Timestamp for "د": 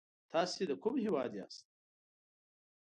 0.67-0.71